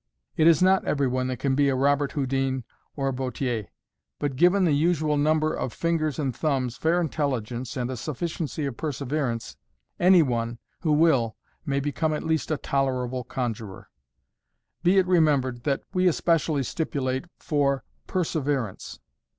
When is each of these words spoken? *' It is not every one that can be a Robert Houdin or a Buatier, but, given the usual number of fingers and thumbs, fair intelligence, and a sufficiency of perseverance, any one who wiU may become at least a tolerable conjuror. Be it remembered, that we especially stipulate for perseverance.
*' 0.21 0.25
It 0.35 0.47
is 0.47 0.63
not 0.63 0.83
every 0.83 1.05
one 1.07 1.27
that 1.27 1.37
can 1.37 1.53
be 1.53 1.69
a 1.69 1.75
Robert 1.75 2.13
Houdin 2.13 2.63
or 2.95 3.09
a 3.09 3.13
Buatier, 3.13 3.67
but, 4.17 4.35
given 4.35 4.65
the 4.65 4.71
usual 4.71 5.15
number 5.15 5.53
of 5.53 5.71
fingers 5.71 6.17
and 6.17 6.35
thumbs, 6.35 6.75
fair 6.75 6.99
intelligence, 6.99 7.77
and 7.77 7.87
a 7.91 7.95
sufficiency 7.95 8.65
of 8.65 8.77
perseverance, 8.77 9.57
any 9.99 10.23
one 10.23 10.57
who 10.79 10.95
wiU 10.95 11.33
may 11.67 11.79
become 11.79 12.15
at 12.15 12.23
least 12.23 12.49
a 12.49 12.57
tolerable 12.57 13.23
conjuror. 13.23 13.91
Be 14.81 14.97
it 14.97 15.05
remembered, 15.05 15.65
that 15.65 15.83
we 15.93 16.07
especially 16.07 16.63
stipulate 16.63 17.25
for 17.37 17.83
perseverance. 18.07 18.97